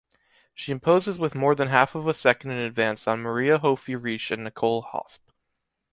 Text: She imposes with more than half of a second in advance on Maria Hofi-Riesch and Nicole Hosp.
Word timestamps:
She 0.55 0.71
imposes 0.71 1.19
with 1.19 1.35
more 1.35 1.53
than 1.53 1.67
half 1.67 1.93
of 1.93 2.07
a 2.07 2.15
second 2.15 2.49
in 2.49 2.57
advance 2.57 3.07
on 3.07 3.21
Maria 3.21 3.59
Hofi-Riesch 3.59 4.31
and 4.31 4.43
Nicole 4.43 4.81
Hosp. 4.91 5.19